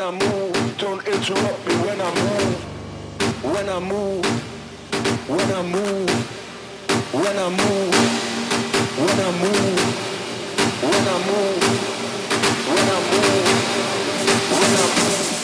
When 0.00 0.14
I 0.14 0.18
move, 0.18 0.78
don't 0.78 1.06
interrupt 1.06 1.66
me 1.68 1.74
when 1.84 2.00
I 2.00 2.14
move. 2.14 3.44
When 3.44 3.68
I 3.68 3.78
move, 3.80 4.24
when 5.28 5.52
I 5.52 5.60
move, 5.60 6.10
when 7.12 7.36
I 7.36 7.48
move, 7.50 7.94
when 8.96 9.20
I 9.20 9.30
move, 9.42 9.78
when 10.80 11.06
I 11.06 11.18
move, 11.28 11.62
when 12.72 12.88
I 12.88 13.00
move, 13.10 13.44
when 14.48 14.74
I 14.74 14.94
move. 14.96 15.39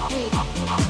好。 0.00 0.89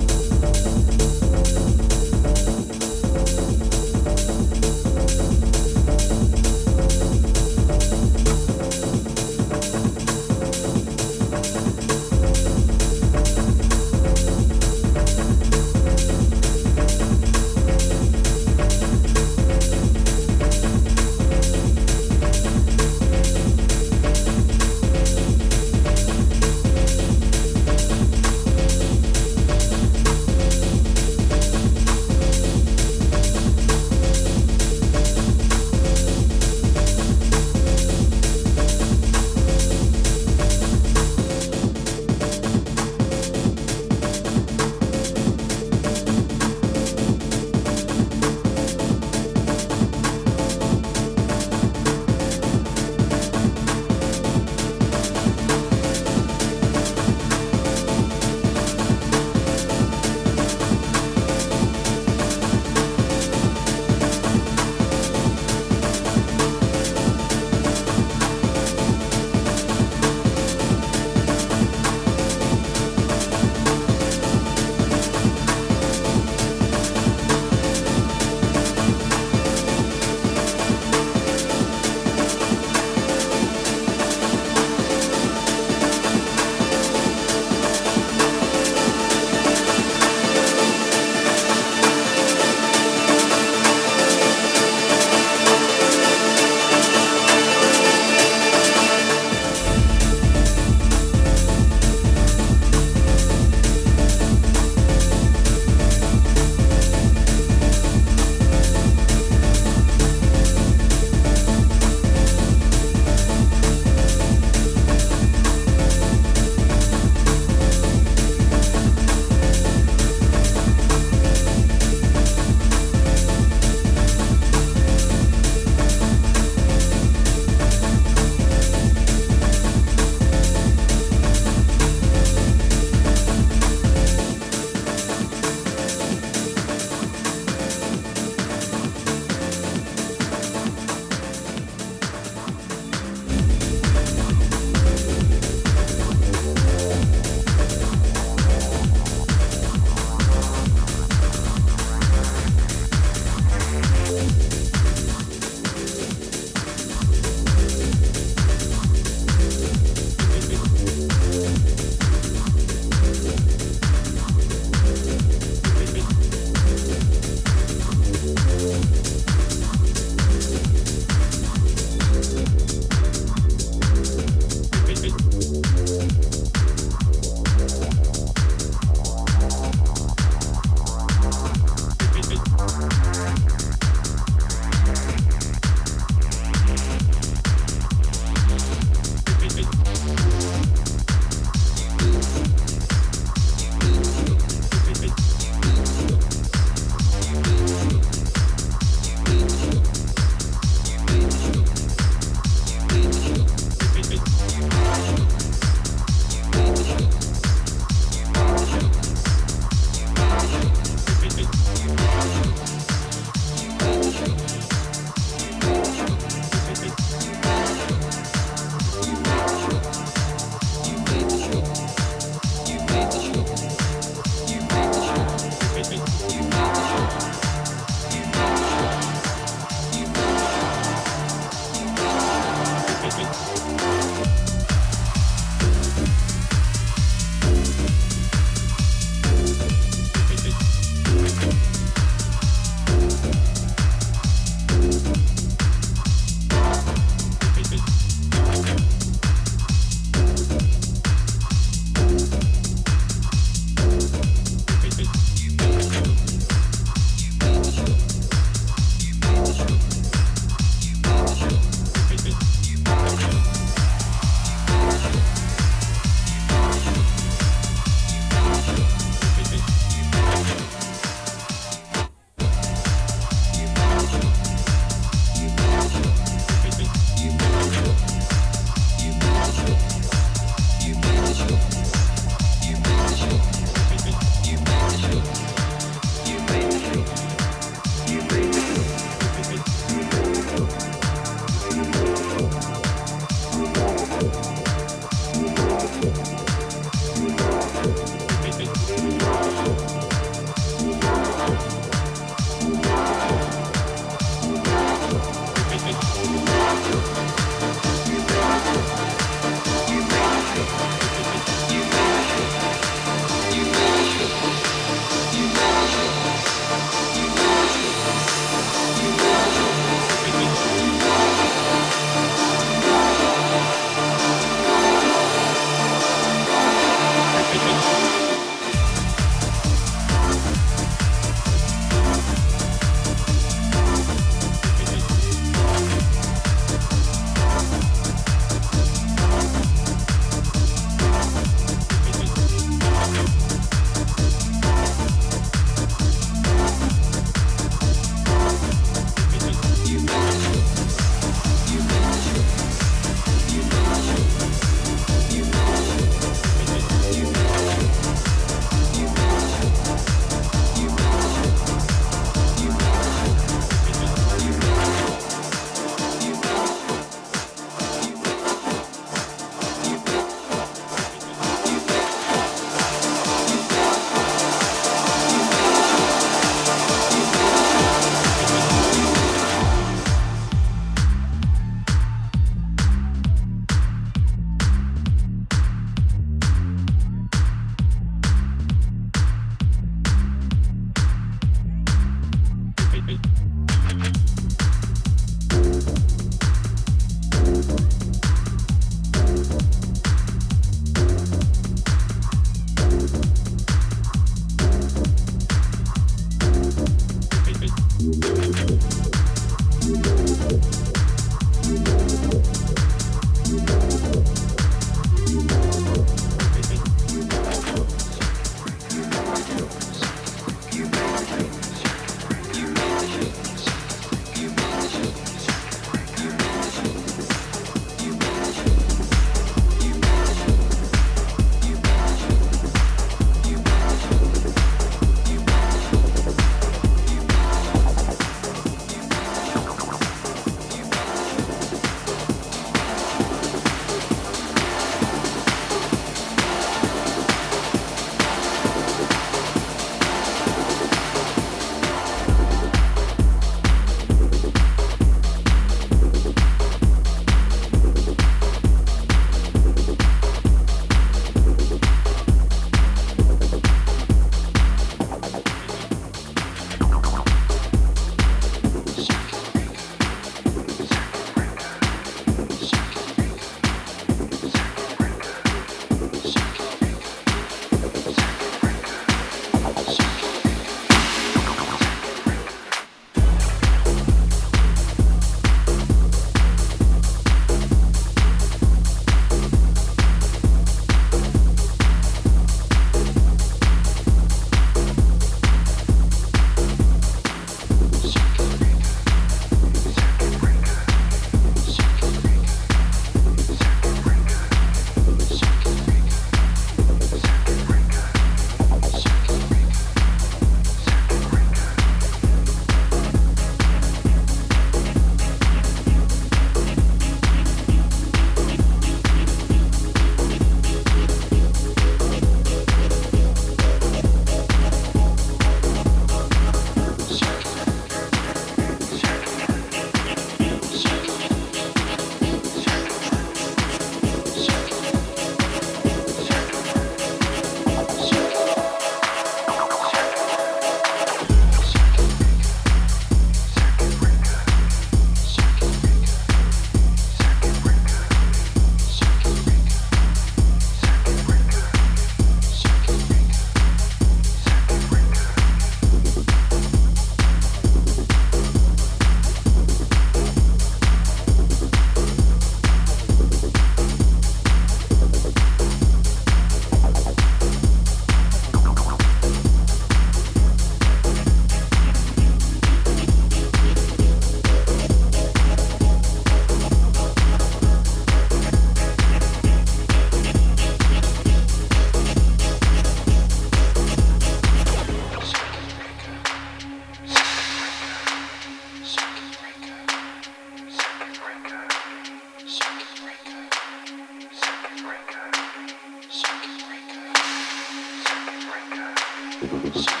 Peace. 599.61 600.00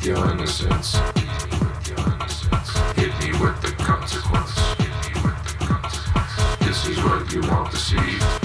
with 0.00 0.08
your 0.08 0.30
innocence. 0.30 0.96
Hit 2.96 3.12
me 3.20 3.32
with 3.38 3.60
the 3.60 3.74
consequence. 3.78 4.54
This 6.60 6.86
is 6.88 7.02
what 7.04 7.32
you 7.32 7.40
want 7.42 7.70
to 7.70 7.76
see. 7.76 8.39